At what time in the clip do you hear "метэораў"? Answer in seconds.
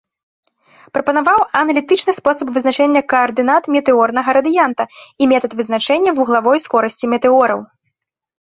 7.17-7.59